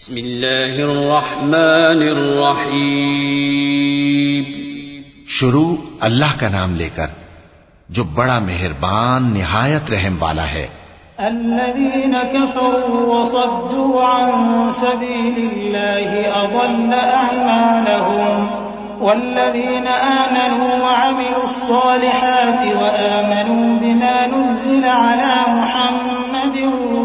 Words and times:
بسم 0.00 0.16
الله 0.16 0.84
الرحمن 0.84 2.02
الرحيم 2.12 4.44
شروع 5.26 5.76
اللہ 6.00 6.40
کا 6.40 6.48
نام 6.48 6.74
لے 6.74 6.88
کر 6.94 7.06
جو 7.88 8.04
بڑا 8.04 8.38
مہربان 8.38 9.34
نہایت 9.34 9.90
رحم 9.90 10.16
والا 10.20 10.52
ہے۔ 10.52 10.68
الذين 11.18 12.14
كفروا 12.32 13.14
وصدوا 13.14 14.04
عن 14.04 14.72
سبيل 14.72 15.48
الله 15.52 16.10
أضل 16.44 16.94
أعمالهم 16.94 18.46
والذين 19.02 19.86
آمنوا 20.00 20.76
وعملوا 20.76 21.42
الصالحات 21.42 22.76
وآمنوا 22.76 23.78
بما 23.78 24.26
نزل 24.26 24.84
على 24.84 25.60
محمد 25.60 26.56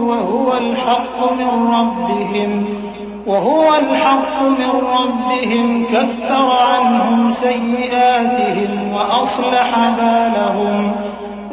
وهو 0.10 0.58
الحق 0.58 1.32
من 1.32 1.76
ربهم. 1.76 2.85
وهو 3.28 3.74
الحق 3.74 4.42
من 4.42 4.72
ربهم 4.98 5.86
كفر 5.86 6.52
عنهم 6.52 7.32
سيئاتهم 7.32 8.94
وأصلح 8.94 9.90
بالهم. 9.98 10.92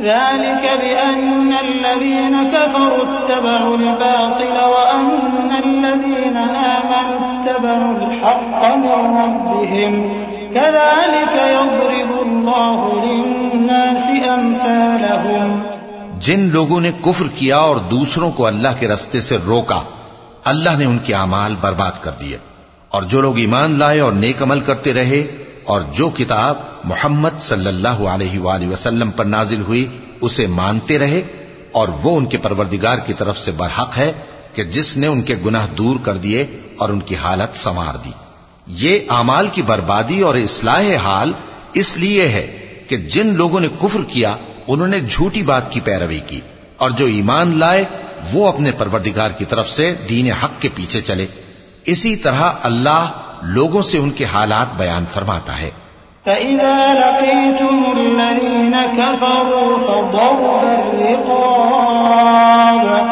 ذلك 0.03 0.81
بأن 0.81 1.53
الذين 1.53 2.51
كفروا 2.53 3.05
اتبعوا 3.05 3.77
الباطل 3.77 4.65
وأن 4.65 5.51
الذين 5.65 6.37
آمنوا 6.57 7.33
اتبعوا 7.33 8.07
الحق 8.07 8.77
من 8.77 9.17
ربهم. 9.25 10.23
كذلك 10.55 11.35
يضرب 11.35 12.23
الله 12.23 13.05
للناس 13.05 14.11
أمثالهم. 14.39 15.61
جن 16.19 16.49
لوگوں 16.53 16.81
نے 16.81 16.91
کفر 17.01 17.27
کیا 17.37 17.59
اور 17.59 17.77
دوسروں 17.77 18.31
کو 18.31 18.47
اللہ 18.47 18.69
کے 18.81 18.89
رستے 18.89 19.21
سے 19.21 19.37
روکا 19.47 19.83
اللہ 20.45 20.71
نے 20.79 20.85
ان 20.85 20.99
کے 21.05 21.15
اعمال 21.15 21.55
برباد 21.61 21.93
کر 22.01 22.11
دیے۔ 22.21 22.37
اور 22.89 23.03
جو 23.03 23.21
لوگ 23.21 23.39
ایمان 23.39 23.79
لائے 23.79 24.01
اور 24.01 24.13
نیک 24.13 24.43
عمل 24.43 24.61
کرتے 24.61 24.93
رہے، 24.93 25.27
اور 25.65 25.81
جو 25.81 26.11
کتاب 26.17 26.57
محمد 26.85 27.41
صلی 27.41 27.67
اللہ 27.67 27.89
علیہ 27.89 28.39
وآلہ 28.39 28.69
وسلم 28.69 29.11
پر 29.11 29.25
نازل 29.25 29.61
ہوئی، 29.61 29.87
اسے 30.21 30.47
مانتے 30.47 30.99
رہے، 30.99 31.23
اور 31.73 31.89
وہ 31.89 32.17
ان 32.17 32.27
کے 32.27 32.37
پروردگار 32.37 32.99
کی 32.99 33.13
طرف 33.13 33.39
سے 33.39 33.51
برحق 33.51 33.99
ہے 33.99 34.13
کہ 34.55 34.65
جس 34.65 34.97
نے 34.97 35.07
ان 35.07 35.23
کے 35.23 35.35
گناہ 35.47 35.67
دور 35.79 35.97
کر 36.03 36.17
دیے 36.17 36.47
اور 36.79 36.89
ان 36.89 37.01
کی 37.01 37.17
حالت 37.17 37.57
سنوار 37.57 37.97
دی۔ 38.05 38.11
یہ 38.67 38.99
اعمال 39.11 39.49
کی 39.53 39.63
بربادی 39.63 40.21
اور 40.21 40.35
اصلاح 40.35 40.97
حال 40.97 41.33
اس 41.73 41.97
لیے 41.97 42.29
ہے 42.29 42.59
کہ 42.89 42.97
جن 42.97 43.35
لوگوں 43.35 43.61
نے 43.61 43.69
کفر 43.81 44.01
کیا، 44.09 44.37
انہوں 44.69 44.89
نے 44.89 45.01
جھوٹی 45.01 45.43
بات 45.43 45.73
کی 45.73 45.81
پیروی 45.81 46.21
کی۔ 46.27 46.41
اور 46.83 46.91
جو 46.91 47.07
ایمان 47.07 47.59
لائے، 47.59 47.85
وہ 48.33 48.49
اپنے 48.49 48.73
پروردگار 48.73 49.31
کی 49.31 49.45
طرف 49.45 49.71
سے 49.71 49.95
دین 50.09 50.33
حق 50.33 50.63
کے 50.63 50.69
پیچھے 50.75 51.01
چلے۔ 51.01 51.27
اسی 51.85 52.17
طرح 52.17 52.51
اللہ 52.63 53.09
لوگوں 53.43 53.83
سے 53.83 53.99
ان 53.99 54.11
کے 54.11 54.25
حالات 54.25 54.67
بیان 54.77 55.05
فرماتا 55.13 55.61
ہے۔ 55.61 55.71
فإذا 56.25 56.93
لقيتم 56.93 57.85
الذين 57.97 58.75
كفروا 58.97 59.77
فضرب 59.77 60.63
الرقاب 60.63 63.07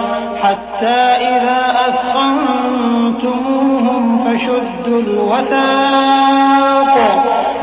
حتى 0.44 1.24
إذا 1.24 1.84
أثخنتموهم 1.86 4.16
فشدوا 4.16 5.00
الوثاق 5.06 6.98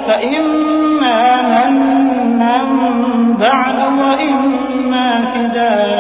فإما 0.08 1.60
منا 1.60 3.36
بعد 3.40 3.74
وإما 3.74 5.26
فداء 5.34 5.97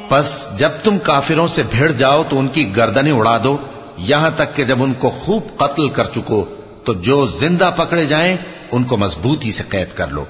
پس 0.09 0.59
جب 0.59 0.69
تم 0.83 0.97
کافروں 0.97 1.47
سے 1.47 1.63
بھیڑ 1.71 1.91
جاؤ 1.91 2.23
تو 2.29 2.39
ان 2.39 2.47
کی 2.47 2.75
گردنیں 2.75 3.11
اڑا 3.11 3.37
دو. 3.43 3.57
یہاں 3.97 4.29
تک 4.35 4.55
کہ 4.55 4.63
جب 4.63 4.83
ان 4.83 4.93
کو 4.93 5.09
خوب 5.09 5.57
قتل 5.57 5.89
کر 5.89 6.05
چکو 6.05 6.45
تو 6.83 6.93
جو 6.93 7.25
زندہ 7.25 7.71
پکڑے 7.75 8.05
جائیں 8.05 8.37
ان 8.71 8.83
کو 8.83 8.97
مضبوطی 8.97 9.51
سے 9.51 9.63
قید 9.69 9.97
کر 9.97 10.07
لو۔ 10.07 10.25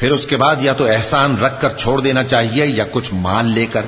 پھر 0.00 0.12
اس 0.12 0.26
کے 0.26 0.36
بعد 0.36 0.56
یا 0.60 0.72
تو 0.72 0.84
احسان 0.84 1.38
رکھ 1.38 1.60
کر 1.60 1.68
چھوڑ 1.76 2.00
دینا 2.00 2.22
چاہیے 2.22 2.66
یا 2.66 2.84
کچھ 2.90 3.14
مال 3.14 3.46
لے 3.46 3.66
کر 3.66 3.86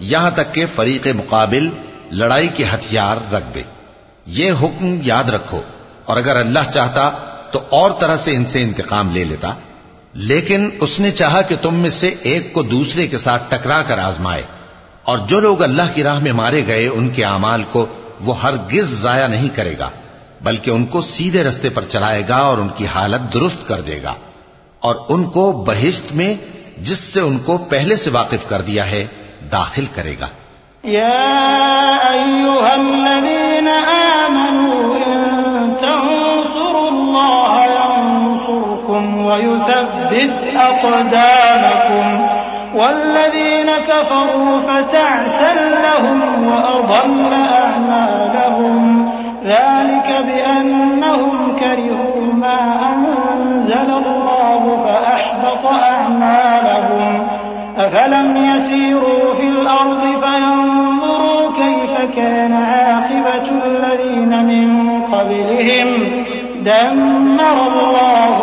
یہاں 0.00 0.30
تک 0.30 0.54
کہ 0.54 0.64
فریق 0.74 1.06
مقابل 1.06 1.68
لڑائی 2.12 2.48
کے 2.48 2.64
ہتھیار 2.74 3.34
رکھ 3.34 3.44
دے۔ 3.54 3.62
یہ 4.26 4.52
حکم 4.62 4.98
یاد 5.02 5.24
رکھو۔ 5.24 5.62
اور 6.04 6.16
اگر 6.16 6.36
اللہ 6.36 6.70
چاہتا 6.74 7.10
تو 7.52 7.60
اور 7.68 7.90
طرح 7.90 8.16
سے 8.16 8.36
ان 8.36 8.44
سے 8.44 8.62
انتقام 8.62 9.10
لے 9.12 9.24
لیتا۔ 9.24 9.54
لیکن 10.14 10.70
اس 10.80 11.00
نے 11.00 11.10
چاہا 11.10 11.42
کہ 11.42 11.56
تم 11.62 11.74
میں 11.74 11.90
سے 11.90 12.14
ایک 12.22 12.52
کو 12.52 12.62
دوسرے 12.62 13.06
کے 13.06 13.18
ساتھ 13.18 13.42
ٹکرا 13.48 13.82
کر 13.82 13.98
آزمائے۔ 13.98 14.42
اور 15.02 15.18
جو 15.18 15.40
لوگ 15.40 15.62
اللہ 15.62 15.94
کی 15.94 16.02
راہ 16.02 16.18
میں 16.18 16.32
مارے 16.32 16.66
گئے، 16.66 16.88
ان 16.88 17.10
کے 17.10 17.24
اعمال 17.24 17.62
کو 17.62 17.86
وہ 18.20 18.42
ہرگز 18.42 18.88
ضائع 19.00 19.26
نہیں 19.26 19.48
کرے 19.56 19.74
گا، 19.78 19.90
بلکہ 20.40 20.70
ان 20.70 20.86
کو 20.86 21.00
سیدھے 21.00 21.44
رستے 21.44 21.68
پر 21.68 21.84
چلائے 21.88 22.22
گا 22.28 22.36
اور 22.36 22.58
ان 22.58 22.68
کی 22.76 22.86
حالت 22.86 23.34
درست 23.34 23.68
کر 23.68 23.80
دے 23.80 24.02
گا۔ 24.02 24.14
اور 24.82 24.96
ان 25.08 25.24
کو 25.24 25.52
بہشت 25.52 26.12
میں 26.12 26.34
جس 26.78 26.98
سے 26.98 27.20
ان 27.20 27.38
کو 27.38 27.58
پہلے 27.58 27.96
سے 27.96 28.10
واقف 28.10 28.48
کر 28.48 28.60
دیا 28.60 28.86
ہے، 28.90 29.06
داخل 29.52 29.84
کرے 29.94 30.14
گا۔ 30.20 30.26
يا 30.84 31.32
أيها 32.10 32.72
الذين 32.74 33.68
آمنوا 34.26 34.96
إن 35.06 35.20
تنصروا 35.80 36.88
الله 36.88 37.54
ينصركم 37.80 39.24
ويثبت 39.26 40.46
أقدامكم 40.56 42.06
والذين 42.78 43.70
كفروا 43.86 44.60
فتعسا 44.66 45.52
لهم 45.86 46.18
وأضل 46.48 47.32
أعمالهم 47.62 48.84
ذلك 49.46 50.08
بأنهم 50.28 51.41
أفلم 57.76 58.36
يسيروا 58.36 59.34
في 59.34 59.48
الأرض 59.48 60.00
فينظروا 60.00 61.52
كيف 61.52 62.16
كان 62.16 62.52
عاقبة 62.52 63.48
الذين 63.66 64.46
من 64.46 65.00
قبلهم؟ 65.02 65.88
دمر 66.64 67.68
الله 67.68 68.41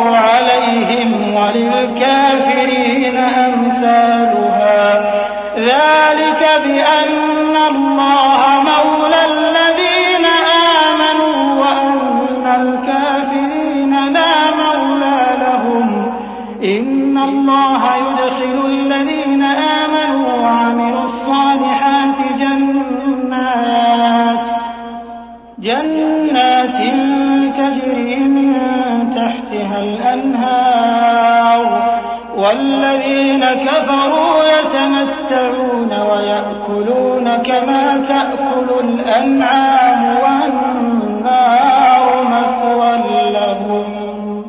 كفروا 33.80 34.44
يتمتعون 34.44 35.92
ويأكلون 35.92 37.42
كما 37.42 37.84
تأكل 38.08 38.68
الأنعام 38.78 40.02
والنار 40.22 42.06
مثوى 42.24 42.92
لهم 43.32 44.42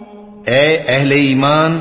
اے 0.48 0.78
اہل 0.88 1.12
ایمان، 1.12 1.80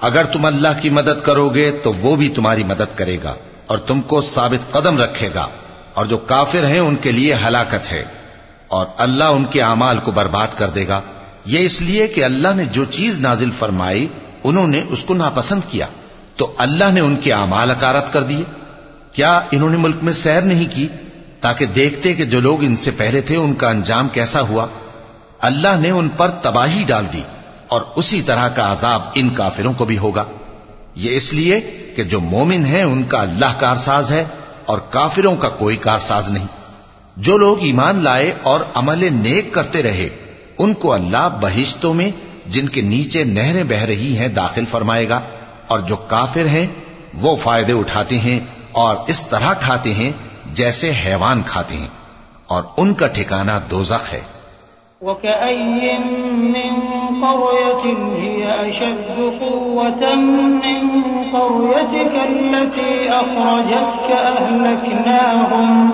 اگر 0.00 0.24
تم 0.24 0.44
اللہ 0.44 0.80
کی 0.80 0.90
مدد 0.90 1.24
کرو 1.24 1.48
گے 1.48 1.70
تو 1.70 1.92
وہ 1.92 2.16
بھی 2.16 2.28
تمہاری 2.28 2.64
مدد 2.64 2.98
کرے 2.98 3.18
گا 3.24 3.34
اور 3.66 3.78
تم 3.78 4.00
کو 4.00 4.20
ثابت 4.20 4.72
قدم 4.72 4.98
رکھے 4.98 5.28
گا 5.34 5.46
اور 5.94 6.06
جو 6.06 6.16
کافر 6.16 6.66
ہیں 6.66 6.80
ان 6.80 6.96
کے 6.96 7.12
لیے 7.12 7.34
ہلاکت 7.46 7.92
ہے 7.92 8.04
اور 8.68 8.86
اللہ 8.98 9.24
ان 9.24 9.44
کے 9.44 9.62
اعمال 9.62 9.98
کو 9.98 10.10
برباد 10.10 10.58
کر 10.58 10.68
دے 10.68 10.88
گا۔ 10.88 11.00
یہ 11.46 11.64
اس 11.64 11.82
لیے 11.82 12.06
کہ 12.08 12.24
اللہ 12.24 12.54
نے 12.54 12.64
جو 12.64 12.84
چیز 12.84 13.20
نازل 13.20 13.50
فرمائی، 13.50 14.08
انہوں 14.44 14.68
نے 14.68 14.82
اس 14.88 15.02
کو 15.02 15.14
ناپسند 15.14 15.60
کیا۔ 15.70 15.86
تو 16.36 16.52
اللہ 16.58 16.90
نے 16.92 17.00
ان 17.00 17.16
کے 17.16 17.32
اعمال 17.32 17.70
اکارت 17.70 18.12
کر 18.12 18.22
دیے۔ 18.22 18.44
کیا 19.12 19.40
انہوں 19.50 19.70
نے 19.70 19.76
ملک 19.76 19.96
میں 20.02 20.12
سیر 20.12 20.42
نہیں 20.42 20.66
کی؟ 20.70 20.88
تاکہ 21.40 21.66
دیکھتے 21.66 22.14
کہ 22.14 22.24
جو 22.24 22.40
لوگ 22.40 22.64
ان 22.64 22.76
سے 22.76 22.90
پہلے 22.90 23.20
تھے، 23.20 23.36
ان 23.36 23.54
کا 23.54 23.68
انجام 23.68 24.08
کیسا 24.08 24.40
ہوا۔ 24.40 24.66
اللہ 25.40 25.80
نے 25.80 25.90
ان 25.90 26.08
پر 26.08 26.28
تباہی 26.28 26.84
ڈال 26.86 27.04
دی 27.12 27.22
اور 27.68 27.80
اسی 27.96 28.22
طرح 28.22 28.48
کا 28.48 28.72
عذاب 28.72 29.02
ان 29.14 29.30
کافروں 29.30 29.72
کو 29.72 29.84
بھی 29.84 29.98
ہوگا۔ 29.98 30.24
یہ 30.94 31.16
اس 31.16 31.32
لیے 31.32 31.60
کہ 31.96 32.04
جو 32.04 32.20
مومن 32.20 32.66
ہیں، 32.66 32.82
ان 32.82 33.02
کا 33.02 33.22
اللہ 33.22 33.58
کارساز 33.58 34.12
ہے 34.12 34.24
اور 34.66 34.78
کافروں 34.78 35.36
کا 35.36 35.48
کوئی 35.48 35.76
کارساز 35.76 36.30
نہیں۔ 36.30 36.46
جو 37.16 37.38
لوگ 37.38 37.56
ایمان 37.60 38.04
لائے 38.04 38.34
اور 38.42 38.60
عمل 38.74 39.08
نیک 39.12 39.52
کرتے 39.54 39.82
رہے، 39.82 40.08
ان 40.58 40.74
کو 40.74 40.92
اللہ 40.92 41.38
بہشتوں 41.40 41.94
میں، 41.94 42.10
جن 42.46 42.68
کے 42.68 42.80
نیچے 42.80 43.24
نہریں 43.24 43.64
بہ 43.64 43.74
رہی 43.74 44.16
ہیں، 44.18 44.28
داخل 44.28 44.64
فرمائے 44.70 45.08
گا۔ 45.08 45.20
اور 45.72 45.80
جو 45.88 45.96
کافر 46.08 46.46
ہیں، 46.48 46.66
وہ 47.22 47.34
فائدے 47.36 47.72
اٹھاتے 47.78 48.18
ہیں 48.18 48.38
اور 48.82 48.96
اس 49.06 49.24
طرح 49.26 49.52
کھاتے 49.60 49.94
ہیں 49.94 50.12
جیسے 50.52 50.92
حیوان 51.04 51.42
کھاتے 51.46 51.76
ہیں، 51.76 51.90
اور 52.46 52.62
ان 52.76 52.94
کا 52.94 53.06
ٹھکانہ 53.16 53.58
دوزخ 53.70 54.12
ہے۔ 54.12 54.22
وكأي 55.00 55.92
من 56.48 56.74
قرية 57.22 57.84
هي 58.16 58.42
أشد 58.58 59.16
قوة 59.38 60.04
من 60.58 60.82
قريتك 61.32 62.14
التي 62.24 62.92
أخرجتك 63.10 64.08
أهلكناهم 64.12 65.90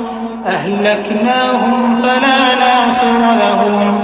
أهلكناهم 0.47 2.03
فلا 2.03 2.43
ناصر 2.61 3.25
لهم 3.41 3.98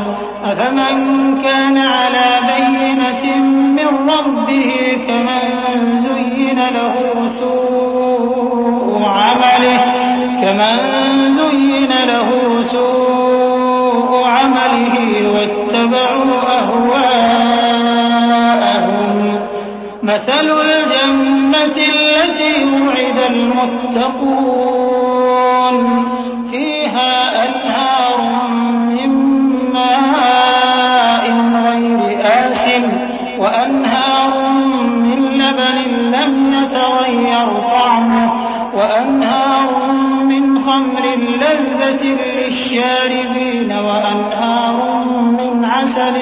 لذة 41.84 42.22
للشاربين 42.22 43.72
وأنهار 43.72 45.04
من 45.08 45.64
عسل 45.64 46.14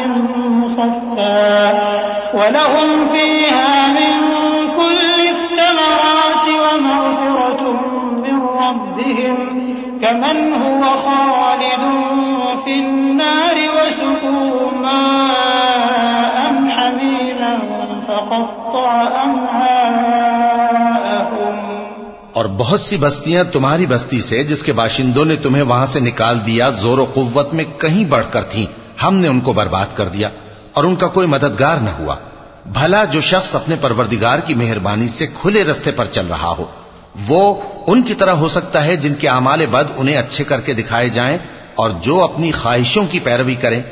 مصفى 0.48 1.72
ولهم 2.34 3.08
فيها 3.08 3.88
من 3.88 4.12
كل 4.76 5.20
الثمرات 5.28 6.46
ومغفرة 6.48 7.72
من 8.16 8.42
ربهم 8.42 9.36
كمن 10.02 10.52
هو 10.52 10.71
اور 22.42 22.50
بہت 22.50 22.80
سی 22.80 22.96
بستیاں 22.96 23.44
تمہاری 23.44 23.86
بستی 23.86 24.22
سے 24.22 24.44
جس 24.44 24.62
کے 24.62 24.72
باشندوں 24.72 25.24
نے 25.24 25.36
تمہیں 25.36 25.62
وہاں 25.62 25.86
سے 25.86 26.00
نکال 26.00 26.46
دیا 26.46 26.70
زور 26.70 26.98
و 26.98 27.04
قوت 27.04 27.54
میں 27.54 27.64
کہیں 27.78 28.04
بڑھ 28.04 28.24
کر 28.30 28.42
تھیں۔ 28.42 28.66
ہم 29.02 29.16
نے 29.16 29.28
ان 29.28 29.40
کو 29.40 29.52
برباد 29.52 29.86
کر 29.94 30.08
دیا 30.08 30.28
اور 30.72 30.84
ان 30.84 30.96
کا 30.96 31.08
کوئی 31.08 31.26
مددگار 31.26 31.76
نہ 31.76 31.90
ہوا۔ 31.90 32.16
بھلا 32.66 33.04
جو 33.04 33.20
شخص 33.20 33.54
اپنے 33.54 33.74
پروردگار 33.80 34.38
کی 34.38 34.54
مہربانی 34.54 35.08
سے 35.08 35.26
کھلے 35.26 35.64
رستے 35.64 35.90
پر 35.90 36.04
چل 36.04 36.26
رہا 36.26 36.54
ہو، 36.58 36.64
وہ 37.28 37.54
ان 37.86 38.02
کی 38.02 38.14
طرح 38.14 38.30
ہو 38.30 38.48
سکتا 38.48 38.84
ہے 38.84 38.96
جن 38.96 39.14
کے 39.14 39.28
اعمال 39.28 39.66
بد 39.66 39.92
انہیں 39.96 40.16
اچھے 40.16 40.44
کر 40.44 40.60
کے 40.60 40.72
دکھائے 40.72 41.08
جائیں 41.08 41.38
اور 41.74 41.90
جو 41.90 42.24
اپنی 42.24 42.52
خواہشوں 42.52 43.06
کی 43.10 43.18
پیروی 43.18 43.54
کریں۔ 43.54 43.82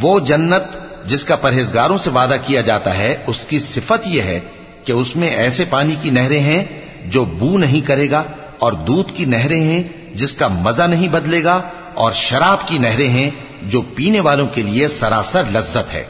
وہ 0.00 0.20
جنت 0.20 0.62
جس 1.04 1.24
کا 1.24 1.36
پرہیزگاروں 1.36 1.98
سے 1.98 2.10
وعدہ 2.10 2.36
کیا 2.46 2.60
جاتا 2.60 2.98
ہے، 2.98 3.16
اس 3.26 3.44
کی 3.44 3.58
صفت 3.58 4.06
یہ 4.06 4.22
ہے 4.22 4.40
کہ 4.84 4.92
اس 4.92 5.16
میں 5.16 5.28
ایسے 5.28 5.64
پانی 5.70 5.94
کی 6.02 6.10
نہریں 6.10 6.40
ہیں 6.40 6.64
جو 7.04 7.24
بو 7.24 7.58
نہیں 7.58 7.86
کرے 7.86 8.10
گا 8.10 8.22
اور 8.58 8.72
دودھ 8.72 9.12
کی 9.12 9.24
نہریں 9.24 9.62
ہیں 9.62 9.82
جس 10.14 10.32
کا 10.32 10.48
مزہ 10.48 10.82
نہیں 10.82 11.08
بدلے 11.08 11.44
گا 11.44 11.62
اور 11.94 12.12
شراب 12.12 12.68
کی 12.68 12.78
نہریں 12.78 13.08
ہیں 13.08 13.30
جو 13.62 13.80
پینے 13.80 14.20
والوں 14.20 14.46
کے 14.46 14.62
لیے 14.62 14.88
سراسر 14.88 15.42
لذت 15.54 15.94
ہے 15.94 16.04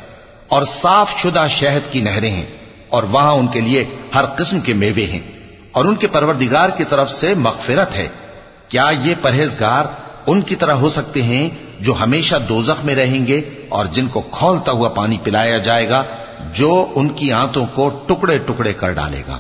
اور 0.49 0.65
صاف 0.65 1.19
شدہ 1.19 1.47
شہد 1.51 1.93
کی 1.93 2.01
نہریں 2.01 2.31
ہیں 2.31 2.47
اور 2.89 3.03
وہاں 3.03 3.33
ان 3.33 3.47
کے 3.47 3.61
لیے 3.61 3.85
ہر 4.15 4.27
قسم 4.27 4.61
کے 4.61 4.75
میوے 4.75 5.05
ہیں 5.05 5.21
اور 5.73 5.85
ان 5.85 5.95
کے 5.95 6.07
پروردگار 6.07 6.69
کی 6.69 6.85
طرف 6.85 7.11
سے 7.11 7.35
مغفرت 7.35 7.97
ہے۔ 7.97 8.09
کیا 8.69 8.91
یہ 9.05 9.15
پرہیزگار 9.23 9.85
ان 10.27 10.41
کی 10.41 10.57
طرح 10.57 10.73
ہو 10.73 10.89
سکتے 10.89 11.23
ہیں 11.23 11.51
جو 11.81 11.95
ہمیشہ 11.95 12.37
دوزخ 12.49 12.85
میں 12.85 12.95
رہیں 12.95 13.27
گے 13.27 13.41
اور 13.69 13.87
جن 13.87 14.07
کو 14.07 14.21
کھولتا 14.21 14.73
ہوا 14.73 14.89
پانی 14.89 15.17
پلایا 15.25 15.59
جائے 15.59 15.89
گا 15.89 16.03
جو 16.55 16.87
ان 16.95 17.09
کی 17.09 17.33
آنتوں 17.33 17.67
کو 17.67 17.89
ٹکڑے 17.89 18.39
ٹکڑے 18.39 18.73
کر 18.73 18.93
ڈالے 18.93 19.23
گا؟ 19.29 19.39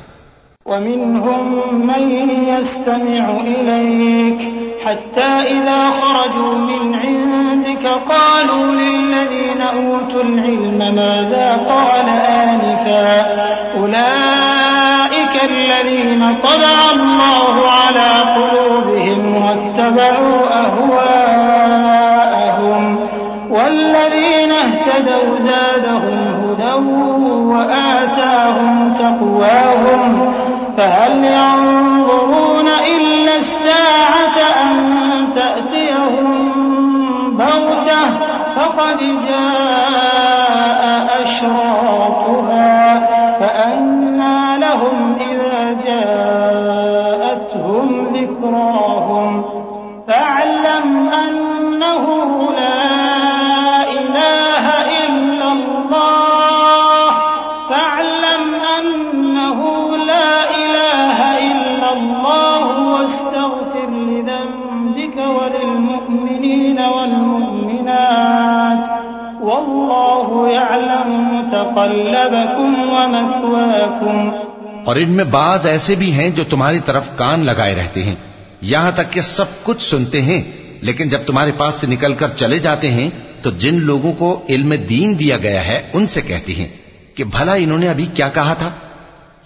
ومنهم 0.66 1.86
من 1.86 2.10
يستمع 2.48 3.40
إليك 3.40 4.52
حتى 4.84 5.30
إذا 5.50 5.90
خرجوا 5.90 6.54
من 6.54 6.94
عندك 6.94 7.86
قالوا 7.86 8.66
للذين 8.66 9.60
أوتوا 9.60 10.22
العلم 10.22 10.78
ماذا 10.78 11.66
قال 11.68 12.08
آنفا 12.28 13.26
أولئك 13.76 15.44
الذين 15.50 16.36
طبع 16.42 16.90
الله 16.92 17.70
على 17.70 17.75
فهل 30.76 31.24
ينظرون 31.24 32.68
إلا 32.68 33.36
الساعة 33.36 34.38
أن 34.62 34.70
تأتيهم 35.34 36.56
بغتة؟ 37.36 38.10
فقد 38.56 38.98
جاء 39.28 40.82
أشراطها 41.22 43.00
فأنى 43.40 44.58
لهم 44.58 45.16
إذا 45.30 45.72
جاءتهم 45.84 47.26
ذكراهم. 48.14 49.44
فاعلم 50.08 50.55
اور 74.86 74.96
ان 74.96 75.10
میں 75.10 75.24
بعض 75.24 75.66
ایسے 75.66 75.94
بھی 75.94 76.12
ہیں 76.12 76.30
جو 76.30 76.44
تمہاری 76.44 76.78
طرف 76.84 77.10
کان 77.16 77.44
لگائے 77.44 77.74
رہتے 77.74 78.02
ہیں۔ 78.02 78.14
یہاں 78.60 78.90
تک 78.90 79.12
کہ 79.12 79.20
سب 79.20 79.44
کچھ 79.62 79.82
سنتے 79.82 80.22
ہیں، 80.22 80.42
لیکن 80.80 81.08
جب 81.08 81.18
تمہارے 81.26 81.52
پاس 81.52 81.74
سے 81.74 81.86
نکل 81.86 82.14
کر 82.14 82.28
چلے 82.28 82.58
جاتے 82.58 82.90
ہیں، 82.90 83.10
تو 83.42 83.50
جن 83.50 83.74
لوگوں 83.74 84.12
کو 84.12 84.42
علم 84.48 84.74
دین 84.88 85.18
دیا 85.18 85.36
گیا 85.36 85.64
ہے، 85.64 85.90
ان 85.92 86.06
سے 86.06 86.20
کہتے 86.20 86.52
ہیں 86.52 86.68
کہ 87.14 87.24
بھلا 87.24 87.52
انہوں 87.52 87.78
نے 87.78 87.88
ابھی 87.88 88.06
کیا 88.14 88.28
کہا 88.28 88.54
تھا؟ 88.54 88.70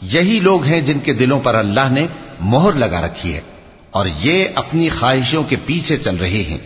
یہی 0.03 0.41
لوگ 0.41 0.65
ہیں 0.65 0.81
جن 0.81 0.99
کے 0.99 1.13
دلوں 1.13 1.41
پر 1.41 1.55
اللہ 1.55 1.89
نے 1.91 2.07
مہر 2.41 2.73
لگا 2.73 3.01
رکھی 3.05 3.35
ہے، 3.35 3.41
اور 3.91 4.07
یہ 4.21 4.45
اپنی 4.55 4.89
خواہشوں 4.89 5.43
کے 5.43 5.57
پیچھے 5.67 5.97
چل 5.97 6.17
رہے 6.17 6.45
ہیں۔ 6.51 6.59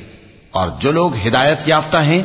اور 0.51 0.69
جو 0.81 0.93
لوگ 0.93 1.11
ہدایت 1.27 1.69
یافتہ 1.69 1.97
ہیں، 1.97 2.23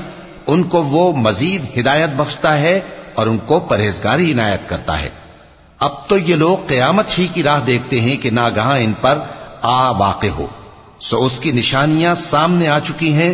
ان 0.48 0.64
کو 0.64 0.84
وہ 0.84 1.12
مزید 1.18 1.80
ہدایت 1.80 2.10
بخشتا 2.10 2.58
ہے 2.60 2.80
اور 3.20 3.28
ان 3.28 3.38
کو 3.46 3.60
پرہیزگاری 3.60 4.32
عنایت 4.32 4.70
کرتا 4.70 5.02
ہے۔ 5.02 5.10
اب 5.80 6.08
تو 6.08 6.18
یہ 6.18 6.36
لوگ 6.36 6.58
قیامت 6.68 7.20
ہی 7.20 7.28
کی 7.28 7.44
راہ 7.44 7.60
دیکھتے 7.60 8.02
ہیں 8.02 8.18
کہ 8.18 8.30
ناگہاں 8.30 8.80
ان 8.80 8.94
پر 9.02 9.20
آ 9.62 9.92
واقع 9.92 10.28
ہو۔ 10.28 10.48
سو 11.00 11.24
اس 11.26 11.40
کی 11.40 11.52
نشانیاں 11.52 12.14
سامنے 12.14 12.68
آ 12.68 12.80
چکی 12.80 13.14
ہیں۔ 13.14 13.34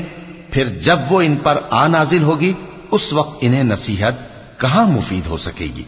پھر 0.51 0.67
جب 0.67 0.99
وہ 1.09 1.21
ان 1.21 1.35
پر 1.35 1.57
آ 1.69 1.87
نازل 1.87 2.23
ہوگی، 2.23 2.53
اس 2.91 3.13
وقت 3.13 3.37
انہیں 3.41 3.63
نصیحت 3.63 4.13
کہاں 4.59 4.85
مفید 4.85 5.27
ہو 5.27 5.37
سکے 5.37 5.65
گی؟ 5.75 5.83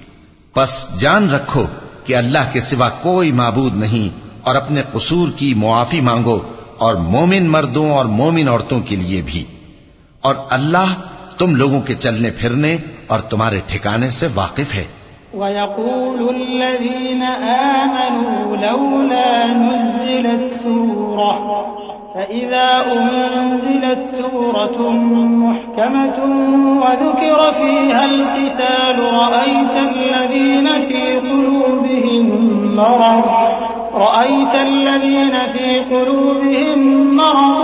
بس 0.56 0.88
جان 1.00 1.30
رکھو 1.30 1.66
کہ 2.06 2.16
اللہ 2.16 2.54
کے 2.54 2.62
سوا 2.62 2.90
کوئی 2.90 3.32
معبود 3.32 3.78
نہیں 3.78 4.20
اور 4.42 4.56
اپنے 4.56 4.82
قصور 4.94 5.28
کی 5.36 5.54
معافی 5.54 6.02
مانگو 6.02 6.40
اور 6.78 6.96
مومن 6.96 7.48
مردوں 7.48 7.92
اور 7.92 8.06
مومن 8.06 8.48
عورتوں 8.48 8.82
کے 8.82 8.96
لیے 8.96 9.22
بھی۔ 9.26 9.46
اور 10.22 10.36
اللہ 10.50 10.94
تم 11.40 11.56
لوگوں 11.56 11.82
کے 11.88 11.94
چلنے 11.96 12.30
پھرنے 12.38 12.78
اور 13.08 13.20
تمہارے 13.32 13.60
ٹھکانے 13.68 14.10
سے 14.12 14.28
واقف 14.36 14.76
ہے 14.76 14.86
ويقول 15.34 16.22
الذين 16.32 17.24
آمنوا 17.24 18.56
لولا 18.58 19.32
نزلت 19.56 20.52
سورة 20.62 21.34
فإذا 22.16 22.70
أنزلت 22.94 24.02
سورة 24.14 24.92
محكمة 25.44 26.18
وذكر 26.82 27.40
فيها 27.54 28.06
القتال 28.06 28.98
رأيت 29.04 29.76
الذين 29.84 30.68
في 30.88 31.04
قلوبهم 31.20 32.26
مرض 32.76 33.28
رأيت 33.96 34.56
الذين 34.58 35.36
في 35.54 35.80
قلوبهم 35.82 36.80
مرض 37.16 37.57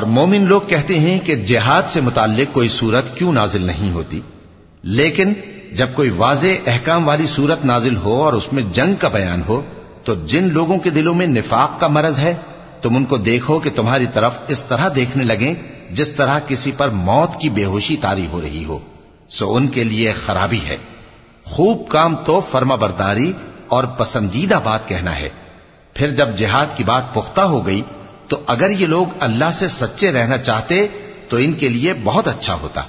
اور 0.00 0.08
مومن 0.08 0.46
لوگ 0.46 0.60
کہتے 0.60 0.98
ہیں 0.98 1.18
کہ 1.18 1.36
جہاد 1.36 1.82
سے 1.88 2.00
متعلق 2.00 2.54
کوئی 2.54 2.68
صورت 2.68 3.18
کیوں 3.18 3.32
نازل 3.32 3.62
نہیں 3.62 3.90
ہوتی؟ 3.90 4.20
لیکن 4.82 5.32
جب 5.72 5.88
کوئی 5.94 6.10
واضح 6.10 6.46
احکام 6.66 7.08
والی 7.08 7.26
صورت 7.26 7.64
نازل 7.64 7.96
ہو 7.96 8.22
اور 8.22 8.32
اس 8.32 8.52
میں 8.52 8.62
جنگ 8.62 8.94
کا 8.94 9.08
بیان 9.08 9.42
ہو، 9.48 9.62
تو 10.04 10.14
جن 10.14 10.48
لوگوں 10.52 10.78
کے 10.78 10.90
دلوں 10.90 11.14
میں 11.14 11.26
نفاق 11.26 11.80
کا 11.80 11.88
مرض 11.88 12.18
ہے، 12.18 12.34
تم 12.82 12.96
ان 12.96 13.04
کو 13.04 13.16
دیکھو 13.16 13.58
کہ 13.58 13.70
تمہاری 13.70 14.06
طرف 14.14 14.38
اس 14.48 14.64
طرح 14.64 14.88
دیکھنے 14.96 15.24
لگیں 15.24 15.54
جس 15.90 16.14
طرح 16.14 16.38
کسی 16.48 16.72
پر 16.76 16.88
موت 16.88 17.40
کی 17.40 17.50
بے 17.50 17.64
ہوشی 17.64 17.96
تاری 17.96 18.26
ہو 18.32 18.40
رہی 18.40 18.64
ہو۔ 18.64 18.78
سو 19.28 19.54
ان 19.54 19.68
کے 19.68 19.84
لیے 19.84 20.12
خرابی 20.12 20.60
ہے۔ 20.68 20.76
خوب 21.44 21.88
کام 21.88 22.16
تو 22.16 22.40
فرما 22.40 22.74
برداری 22.74 23.32
اور 23.68 23.84
پسندیدہ 23.84 24.58
بات 24.64 24.88
کہنا 24.88 25.16
ہے۔ 25.16 25.28
پھر 25.94 26.10
جب 26.10 26.28
جہاد 26.36 26.66
کی 26.76 26.84
بات 26.84 27.14
پختہ 27.14 27.40
ہو 27.40 27.66
گئی 27.66 27.82
تو 28.30 28.36
اگر 28.46 28.70
یہ 28.70 28.86
لوگ 28.86 29.06
اللہ 29.20 29.50
سے 29.50 29.68
سچے 29.68 30.12
رہنا 30.12 30.38
چاہتے 30.38 30.86
تو 31.28 31.36
ان 31.36 31.52
کے 31.52 31.68
لیے 31.68 31.94
بہت 32.04 32.28
اچھا 32.28 32.56
ہوتا۔ 32.62 32.82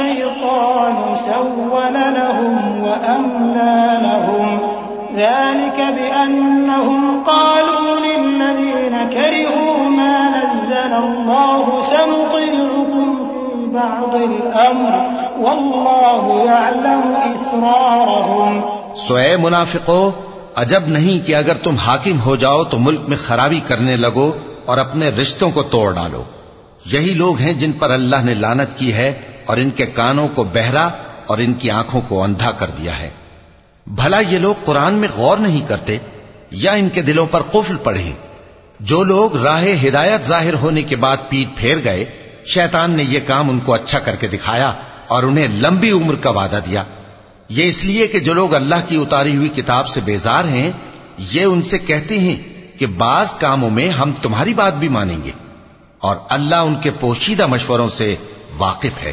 الشيطان 0.00 1.14
سول 1.24 1.92
لهم 1.92 2.84
وأملى 2.84 3.98
لهم. 4.02 4.58
ذلك 5.16 5.78
بأنهم 5.78 7.22
قالوا 7.26 8.06
للذين 8.06 8.94
كرهوا 9.10 9.90
ما 9.90 10.30
نزل 10.30 10.92
الله 10.92 11.80
سنطيعكم 11.82 13.26
في 13.26 13.66
بعض 13.66 14.14
الأمر. 14.14 15.12
والله 15.38 16.44
يعلم 16.44 17.14
إسرارهم. 17.34 18.60
سو 18.96 19.14
اے 19.14 19.36
منافقو، 19.36 20.10
عجب 20.56 20.80
نہیں 20.86 21.26
کہ 21.26 21.36
اگر 21.36 21.54
تم 21.54 21.76
حاکم 21.76 22.20
ہو 22.20 22.36
جاؤ 22.36 22.64
تو 22.64 22.78
ملک 22.78 23.00
میں 23.08 23.16
خرابی 23.26 23.60
کرنے 23.66 23.96
لگو 23.96 24.32
اور 24.66 24.78
اپنے 24.78 25.08
رشتوں 25.08 25.50
کو 25.50 25.62
توڑ 25.62 25.92
ڈالو۔ 25.92 26.22
یہی 26.86 27.14
لوگ 27.14 27.38
ہیں 27.38 27.52
جن 27.52 27.72
پر 27.72 27.90
اللہ 27.90 28.16
نے 28.24 28.34
لانت 28.34 28.78
کی 28.78 28.94
ہے 28.94 29.12
اور 29.46 29.56
ان 29.56 29.70
کے 29.70 29.86
کانوں 29.86 30.28
کو 30.28 30.44
بہرا 30.44 30.88
اور 31.26 31.38
ان 31.38 31.52
کی 31.52 31.70
آنکھوں 31.70 32.00
کو 32.00 32.22
اندھا 32.22 32.50
کر 32.50 32.70
دیا 32.70 32.98
ہے۔ 32.98 33.10
بھلا 33.86 34.20
یہ 34.20 34.38
لوگ 34.38 34.54
قرآن 34.64 34.94
میں 34.94 35.08
غور 35.16 35.36
نہیں 35.36 35.68
کرتے 35.68 35.98
یا 36.50 36.72
ان 36.72 36.88
کے 36.88 37.02
دلوں 37.02 37.26
پر 37.26 37.42
قفل 37.42 37.76
پڑے 37.76 38.12
جو 38.80 39.02
لوگ 39.02 39.36
راہ 39.36 39.64
ہدایت 39.88 40.26
ظاہر 40.26 40.54
ہونے 40.54 40.82
کے 40.82 40.96
بعد 40.96 41.16
پیٹ 41.28 41.56
پھیر 41.56 41.76
گئے، 41.84 42.04
شیطان 42.46 42.90
نے 42.90 43.02
یہ 43.02 43.20
کام 43.26 43.50
ان 43.50 43.60
کو 43.60 43.74
اچھا 43.74 43.98
کر 43.98 44.16
کے 44.16 44.26
دکھایا 44.26 44.72
اور 45.08 45.22
انہیں 45.22 45.48
لمبی 45.48 45.90
عمر 45.90 46.14
کا 46.14 46.30
وعدہ 46.30 46.60
دیا۔ 46.66 46.84
یہ 47.48 47.66
اس 47.66 47.84
لیے 47.84 48.06
کہ 48.06 48.18
جو 48.18 48.34
لوگ 48.34 48.54
اللہ 48.54 48.74
کی 48.88 48.96
اتاری 48.96 49.36
ہوئی 49.36 49.48
کتاب 49.48 49.88
سے 49.88 50.00
بیزار 50.00 50.44
ہیں، 50.44 50.70
یہ 51.18 51.44
ان 51.44 51.62
سے 51.62 51.78
کہتے 51.78 52.18
ہیں 52.18 52.36
کہ 52.78 52.86
بعض 52.86 53.34
کاموں 53.34 53.70
میں 53.70 53.88
ہم 53.88 54.12
تمہاری 54.22 54.54
بات 54.54 54.74
بھی 54.74 54.88
مانیں 54.88 55.24
گے 55.24 55.30
اور 55.98 56.16
اللہ 56.28 56.56
ان 56.56 56.74
کے 56.74 56.90
پوشیدہ 56.90 57.46
مشوروں 57.46 57.88
سے 57.88 58.16
واقف 58.58 59.02
ہے۔ 59.02 59.12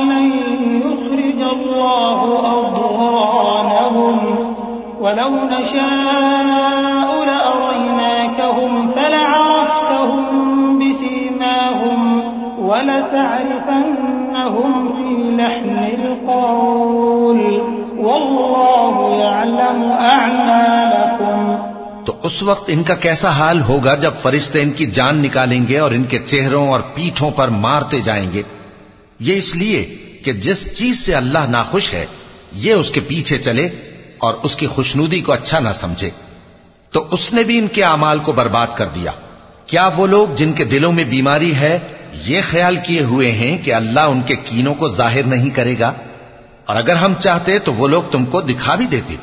أن 0.00 0.32
يخرج 0.80 1.52
الله 1.52 2.40
أضغانهم 2.58 4.18
ولو 5.00 5.28
نشاء 5.28 7.26
لأريناكهم 7.26 8.88
فلعرفتهم 8.88 10.78
بسيماهم 10.78 12.22
ولتعرفنهم 12.58 14.88
في 14.88 15.42
لحن 15.42 16.00
القول 16.00 17.62
والله 17.98 19.14
يعلم 19.14 19.92
أعمالكم. 19.92 21.56
تو 22.04 22.12
اس 22.22 22.42
وقت 22.42 22.62
ان 22.66 22.82
کا 22.82 22.94
کیسا 22.94 23.30
حال 23.30 23.60
ہوگا 23.68 23.94
جب 23.94 24.10
فرشتے 24.22 24.62
ان 24.62 24.70
کی 24.70 24.86
جان 24.86 25.16
نکالیں 25.16 25.68
گے 25.68 25.78
اور 25.78 25.90
ان 25.90 26.04
کے 26.04 26.18
چہروں 26.18 26.68
اور 26.68 26.80
پیٹھوں 26.94 27.30
پر 27.30 27.48
مارتے 27.48 28.00
جائیں 28.00 28.32
گے؟ 28.32 28.42
یہ 29.20 29.34
اس 29.34 29.56
لیے 29.56 29.96
کہ 30.24 30.32
جس 30.32 30.76
چیز 30.76 31.06
سے 31.06 31.14
اللہ 31.14 31.38
ناخوش 31.48 31.92
ہے، 31.92 32.06
یہ 32.52 32.72
اس 32.72 32.90
کے 32.90 33.00
پیچھے 33.00 33.38
چلے 33.38 33.68
اور 34.18 34.34
اس 34.42 34.56
کی 34.56 34.66
خوشنودی 34.66 35.20
کو 35.20 35.32
اچھا 35.32 35.60
نہ 35.60 35.68
سمجھے۔ 35.74 36.10
تو 36.90 37.06
اس 37.10 37.32
نے 37.32 37.42
بھی 37.42 37.58
ان 37.58 37.66
کے 37.66 37.84
اعمال 37.84 38.18
کو 38.18 38.32
برباد 38.32 38.66
کر 38.74 38.86
دیا۔ 38.86 39.10
کیا 39.66 39.90
وہ 39.96 40.06
لوگ 40.06 40.28
جن 40.36 40.52
کے 40.52 40.64
دلوں 40.64 40.92
میں 40.92 41.04
بیماری 41.04 41.54
ہے، 41.54 41.78
یہ 42.24 42.40
خیال 42.50 42.76
کیے 42.76 43.00
ہوئے 43.00 43.32
ہیں 43.32 43.58
کہ 43.64 43.74
اللہ 43.74 44.00
ان 44.00 44.22
کے 44.22 44.36
کینوں 44.36 44.74
کو 44.74 44.88
ظاہر 44.88 45.22
نہیں 45.22 45.50
کرے 45.50 45.78
گا؟ 45.78 45.92
اور 46.66 46.76
اگر 46.76 46.96
ہم 46.96 47.14
چاہتے 47.14 47.58
تو 47.58 47.74
وہ 47.74 47.88
لوگ 47.88 48.02
تم 48.12 48.24
کو 48.24 48.40
دکھا 48.40 48.74
بھی 48.74 48.86
دیتے 48.86 49.16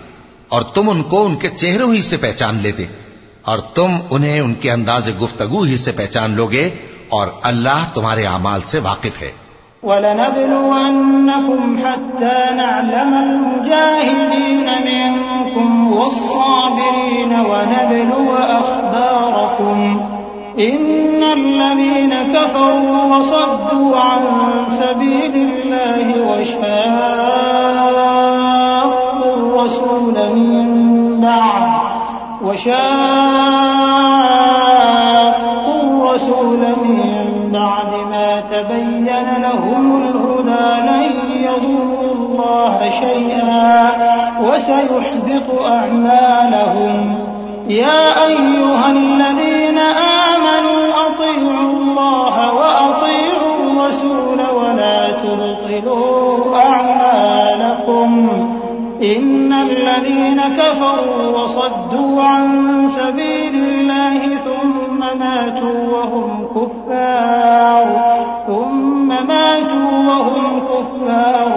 اور 0.48 0.62
تم 0.62 0.90
ان 0.90 1.04
کو 1.04 1.26
ان 1.26 1.36
کے 1.36 1.50
چہروں 1.50 1.96
ہی 1.96 2.02
سے 2.02 2.18
پہچان 2.18 2.60
لیتے 2.62 2.86
اور 3.42 3.58
تم 3.58 3.92
انہیں 4.10 4.40
ان 4.40 4.54
کے 4.54 4.72
انداز 4.72 5.10
گفتگو 5.22 5.64
ہی 5.64 5.78
سے 5.78 5.92
پہچان 5.92 6.32
لوگے 6.32 6.70
اور 7.10 7.28
اللہ 7.42 7.90
تمہارے 7.94 8.26
اعمال 8.26 8.60
سے 8.66 8.80
واقف 8.80 9.22
ہے۔ 9.22 9.32
ولنبلونكم 9.84 11.80
حتى 11.86 12.56
نعلم 12.56 13.14
المجاهدين 13.14 14.68
منكم 14.86 15.94
والصابرين 15.94 17.34
ونبلو 17.34 18.36
أخباركم. 18.36 20.02
إن 20.60 21.24
الذين 21.24 22.14
كفروا 22.34 23.18
وصدوا 23.18 23.98
عن 23.98 24.20
سبيل 24.70 25.36
الله 25.36 25.98
وشاقوا 26.32 26.72
الرسول 29.34 30.16
من 30.36 31.22
بعد 31.22 31.72
وشاقوا 32.44 32.82
الرسول 35.84 36.60
من 36.60 37.11
بعد 37.52 37.92
ما 38.12 38.44
تبين 38.52 39.10
لهم 39.42 40.04
الهدى 40.04 40.68
لن 40.90 41.12
يضروا 41.44 42.14
الله 42.16 42.90
شيئا 42.90 43.92
وسيحبط 44.42 45.62
أعمالهم. 45.62 47.16
يا 47.68 48.26
أيها 48.28 48.92
الذين 48.92 49.78
آمنوا 50.28 50.82
أطيعوا 51.08 51.72
الله 51.72 52.36
وأطيعوا 52.56 53.56
الرسول 53.64 54.40
ولا 54.58 55.12
تبطلوا 55.12 56.56
أعمالكم. 56.56 58.30
إن 59.04 59.54
الذين 59.54 60.42
كفروا 60.58 61.38
وصدوا 61.38 62.24
عن 62.24 62.90
سبيل 62.90 63.56
الله 63.56 64.20
ثم 64.20 65.20
ماتوا 65.20 65.80
وهم 65.92 66.48
كفار 67.12 68.22
ثم 68.46 69.08
ماتوا 69.08 70.02
وهم 70.08 70.60
كفار، 70.60 71.48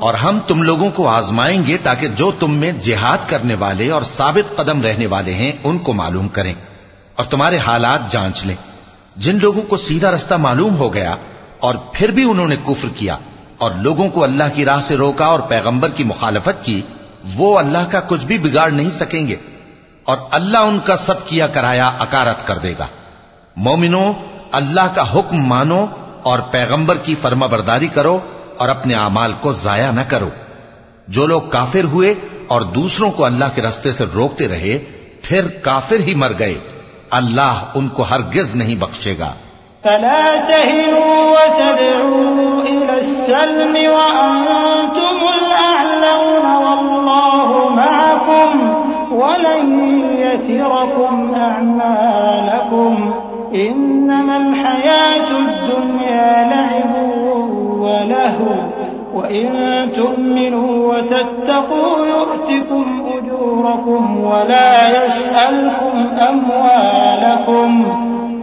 اور 0.00 0.14
ہم 0.14 0.38
تم 0.46 0.62
لوگوں 0.62 0.90
کو 0.90 1.08
آزمائیں 1.08 1.66
گے 1.66 1.76
تاکہ 1.76 2.08
جو 2.08 2.32
تم 2.38 2.50
میں 2.50 2.72
جہاد 2.72 3.18
کرنے 3.26 3.54
والے 3.54 3.90
اور 3.90 4.02
ثابت 4.02 4.56
قدم 4.56 4.82
رہنے 4.82 5.06
والے 5.06 5.34
ہیں، 5.34 5.52
ان 5.64 5.78
کو 5.78 5.92
معلوم 5.92 6.28
کریں 6.28 6.54
اور 7.16 7.24
تمہارے 7.24 7.58
حالات 7.58 8.12
جانچ 8.12 8.46
لیں۔ 8.46 8.56
جن 9.16 9.38
لوگوں 9.42 9.62
کو 9.62 9.76
سیدھا 9.76 10.10
رستہ 10.10 10.34
معلوم 10.34 10.76
ہو 10.76 10.94
گیا 10.94 11.16
اور 11.60 11.74
پھر 11.92 12.10
بھی 12.10 12.30
انہوں 12.30 12.48
نے 12.48 12.56
کفر 12.56 12.88
کیا 12.96 13.16
اور 13.58 13.70
لوگوں 13.70 14.08
کو 14.08 14.24
اللہ 14.24 14.44
کی 14.54 14.64
راہ 14.64 14.80
سے 14.80 14.96
روکا 14.96 15.26
اور 15.26 15.40
پیغمبر 15.40 15.88
کی 15.88 16.04
مخالفت 16.04 16.64
کی، 16.64 16.82
وہ 17.36 17.58
اللہ 17.58 17.90
کا 17.90 18.00
کچھ 18.00 18.26
بھی 18.26 18.38
بگاڑ 18.38 18.70
نہیں 18.70 18.90
سکیں 18.90 19.26
گے۔ 19.26 19.36
اور 20.04 20.16
اللہ 20.30 20.58
ان 20.58 20.78
کا 20.84 20.96
سب 20.96 21.26
کیا 21.26 21.46
کرایا 21.46 21.86
اکارت 21.86 22.46
کر 22.46 22.58
دے 22.58 22.74
گا۔ 22.78 22.86
مومنو، 23.56 24.12
اللہ 24.52 24.94
کا 24.94 25.14
حکم 25.14 25.36
مانو 25.36 25.86
اور 26.22 26.38
پیغمبر 26.38 26.96
کی 26.96 27.14
فرما 27.14 27.46
برداری 27.46 27.86
کرو 27.86 28.18
اور 28.58 28.68
اپنے 28.68 28.94
اعمال 28.94 29.32
کو 29.40 29.52
ضائع 29.52 29.90
نہ 29.90 30.00
کرو۔ 30.08 30.28
جو 31.08 31.26
لوگ 31.26 31.40
کافر 31.40 31.84
ہوئے 31.84 32.14
اور 32.48 32.60
دوسروں 32.60 33.10
کو 33.10 33.24
اللہ 33.24 33.44
کے 33.54 33.62
رستے 33.62 33.92
سے 33.92 34.04
روکتے 34.14 34.48
رہے، 34.48 34.78
پھر 35.22 35.48
کافر 35.48 35.96
ہی 35.96 36.14
مر 36.14 36.32
گئے۔ 36.38 36.58
اللہ 37.10 37.64
ان 37.74 37.88
کو 37.88 38.02
ہرگز 38.02 38.54
نہیں 38.54 38.74
بخشے 38.74 39.14
گا۔ 39.18 39.32
فلا 39.82 40.34
تهنوا 40.46 41.32
وتدعوا 41.32 42.64
إلى 42.64 42.98
السلم 42.98 43.76
وأنتم 43.92 45.44
الأعلون 45.44 45.91
ولن 49.42 50.00
يتركم 50.18 51.34
أعمالكم. 51.34 53.14
إنما 53.54 54.36
الحياة 54.36 55.30
الدنيا 55.38 56.50
لعب 56.50 57.12
ولهو. 57.80 58.54
وإن 59.14 59.48
تؤمنوا 59.96 60.94
وتتقوا 60.94 62.06
يؤتكم 62.06 63.06
أجوركم 63.14 64.24
ولا 64.24 65.04
يسألكم 65.06 66.06
أموالكم. 66.30 67.84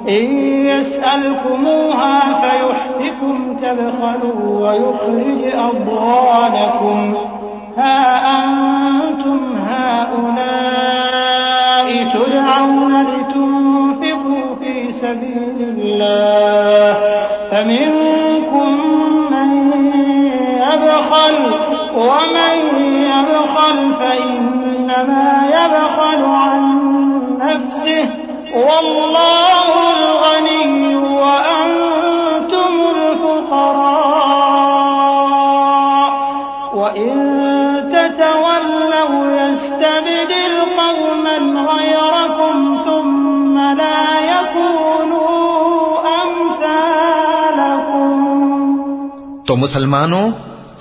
إن 0.09 0.37
يسألكموها 0.65 2.19
فيحفكم 2.33 3.57
تبخلوا 3.61 4.69
ويخرج 4.69 5.53
أضغانكم. 5.53 7.13
أنتم 7.79 9.57
هؤلاء 9.67 11.09
تدعون 12.13 12.93
لتنفقوا 13.03 14.55
في 14.63 14.91
سبيل 14.91 15.57
الله 15.59 16.97
فمنكم 17.51 18.71
من 19.31 19.49
يبخل 20.57 21.37
ومن 21.95 22.57
يبخل 22.85 23.77
فإنما 23.99 25.27
يبخل 25.47 26.21
عن 26.25 26.61
نفسه 27.39 28.09
والله 28.55 29.67
الغني 29.91 30.95
وأنتم 30.95 32.71
الفقراء 32.95 34.09
وإن 36.73 37.28
تتولوا 38.19 39.41
يستبدل 39.41 40.55
قوما 40.77 41.37
غيركم 41.73 42.77
ثم 42.85 43.57
لا 43.77 44.19
يكونوا 44.25 45.29
أمثالكم 46.25 47.09
تو 49.45 49.55
مسلمانوں، 49.55 50.29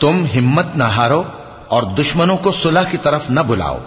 تم 0.00 0.24
ہمت 0.38 0.66
نہ 0.74 0.84
ہارو 0.84 1.22
اور 1.68 1.82
دشمنوں 1.82 2.36
کو 2.36 2.50
صلح 2.50 2.82
کی 2.90 2.96
طرف 2.96 3.30
نہ 3.30 3.40
بلاؤ 3.40 3.78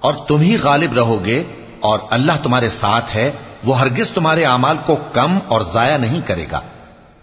اور 0.00 0.14
تم 0.14 0.40
ہی 0.40 0.56
غالب 0.62 0.94
رہو 0.94 1.24
گے 1.24 1.42
اور 1.80 1.98
اللہ 2.10 2.32
تمہارے 2.42 2.68
ساتھ 2.68 3.16
ہے، 3.16 3.32
وہ 3.64 3.78
ہرگز 3.78 4.10
تمہارے 4.10 4.44
اعمال 4.44 4.76
کو 4.86 4.96
کم 5.12 5.38
اور 5.48 5.60
ضائع 5.60 5.96
نہیں 5.96 6.20
کرے 6.26 6.46
گا۔ 6.52 6.60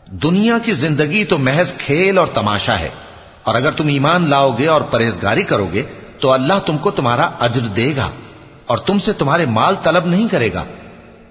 دنیا 0.08 0.58
کی 0.58 0.72
زندگی 0.72 1.24
تو 1.24 1.38
محض 1.38 1.74
کھیل 1.74 2.18
اور 2.18 2.28
تماشا 2.28 2.80
ہے۔ 2.80 2.90
اور 3.44 3.56
اگر 3.56 3.72
تم 3.72 3.88
ایمان 3.88 4.30
لاؤ 4.30 4.52
گے 4.52 4.68
اور 4.68 4.82
پرہیزگاری 4.82 5.44
کرو 5.44 5.68
گے، 5.74 5.84
تو 6.20 6.32
اللہ 6.32 6.54
تم 6.66 6.78
کو 6.78 6.92
تمہارا 6.92 7.30
اجر 7.40 7.62
دے 7.62 7.94
گا 7.98 8.10
اور 8.66 8.78
تم 8.78 9.00
سے 9.00 9.14
تمہارے 9.14 9.46
مال 9.46 9.76
طلب 9.84 10.06
نہیں 10.06 10.28
کرے 10.28 10.54
گا۔ 10.54 10.64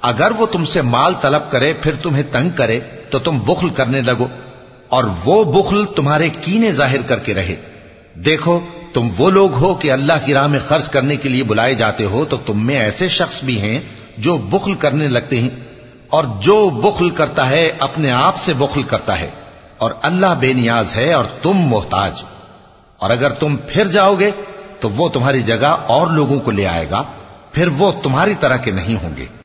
اگر 0.01 0.33
وہ 0.39 0.47
تم 0.47 0.65
سے 0.65 0.83
مال 0.83 1.15
طلب 1.21 1.43
کرے، 1.51 1.73
پھر 1.73 1.95
تمہیں 1.95 2.23
تنگ 2.33 2.51
کرے، 2.51 2.81
تو 3.11 3.19
تم 3.19 3.39
بخل 3.39 3.71
کرنے 3.71 4.01
لگو 4.03 4.27
اور 4.89 5.05
وہ 5.25 5.63
بخل 5.63 5.85
تمہارے 5.85 6.29
کینے 6.29 6.73
ظاہر 6.73 7.03
کر 7.07 7.19
کے 7.19 7.35
رہے۔ 7.35 7.57
دیکھو، 8.15 8.61
تم 8.93 9.09
وہ 9.19 9.31
لوگ 9.31 9.53
ہو 9.53 9.75
کہ 9.75 9.93
اللہ 9.93 10.13
کی 10.25 10.35
راہ 10.35 10.47
میں 10.47 10.59
خرچ 10.69 10.89
کرنے 10.89 11.17
کے 11.17 11.29
لیے 11.29 11.43
بلائے 11.43 11.75
جاتے 11.75 12.05
ہو، 12.05 12.25
تو 12.25 12.37
تم 12.37 12.67
میں 12.67 12.79
ایسے 12.79 13.09
شخص 13.09 13.43
بھی 13.43 13.61
ہیں 13.61 13.79
جو 14.19 14.37
بخل 14.37 14.75
کرنے 14.75 15.09
لگتے 15.09 15.41
ہیں 15.41 15.51
اور 16.09 16.25
جو 16.41 16.71
بخل 16.71 17.11
کرتا 17.11 17.49
ہے، 17.49 17.71
اپنے 17.79 18.11
آپ 18.11 18.37
سے 18.37 18.53
بخل 18.53 18.83
کرتا 18.83 19.21
ہے۔ 19.21 19.31
اور 19.83 19.91
اللہ 20.03 20.35
بے 20.41 20.53
نیاز 20.53 20.97
ہے 20.97 21.13
اور 21.13 21.25
تم 21.43 21.53
محتاج۔ 21.55 22.23
اور 22.99 23.11
اگر 23.11 23.31
تم 23.31 23.57
پھر 23.57 23.87
جاؤ 23.87 24.15
گے، 24.15 24.31
تو 24.81 24.91
وہ 24.91 25.09
تمہاری 25.09 25.43
جگہ 25.43 25.77
اور 25.87 26.07
لوگوں 26.07 26.41
کو 26.41 26.51
لے 26.51 26.67
آئے 26.67 26.91
گا، 26.91 27.03
پھر 27.53 27.69
وہ 27.69 27.93
تمہاری 28.03 28.35
طرح 28.35 28.57
کے 28.57 28.71
نہیں 28.71 29.03
ہوں 29.03 29.17
گے۔ 29.17 29.27